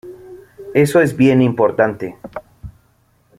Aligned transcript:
Eso 0.73 0.99
es 0.99 1.15
bien 1.15 1.43
importante. 1.43 2.17